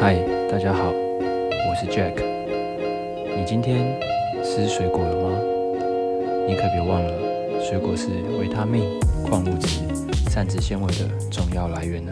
[0.00, 0.14] 嗨
[0.50, 2.14] 大家好我是 jack
[3.36, 4.00] 你今天
[4.42, 5.38] 吃水果了吗？
[6.48, 7.12] 你可别忘了
[7.62, 8.06] 水果是
[8.38, 9.80] 维他命矿物质
[10.30, 12.10] 膳食纤维的重要来源呢。